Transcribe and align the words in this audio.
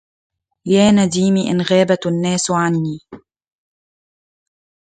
يا 0.67 0.91
نديمي 0.91 1.51
إن 1.51 1.61
غابت 1.61 2.05
الناس 2.05 2.51
عني 2.51 2.99